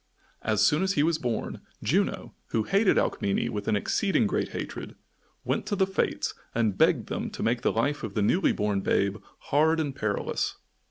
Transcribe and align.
As 0.41 0.65
soon 0.65 0.81
as 0.81 0.93
he 0.93 1.03
was 1.03 1.19
born, 1.19 1.61
Juno, 1.83 2.33
who 2.47 2.63
hated 2.63 2.97
Alcmene 2.97 3.51
with 3.51 3.67
an 3.67 3.75
exceeding 3.75 4.25
great 4.25 4.49
hatred, 4.49 4.95
went 5.43 5.67
to 5.67 5.75
the 5.75 5.85
Fates 5.85 6.33
and 6.55 6.75
begged 6.75 7.07
them 7.07 7.29
to 7.29 7.43
make 7.43 7.61
the 7.61 7.71
life 7.71 8.01
of 8.01 8.15
the 8.15 8.23
newly 8.23 8.51
born 8.51 8.81
babe 8.81 9.17
hard 9.37 9.79
and 9.79 9.95
perilous. 9.95 10.57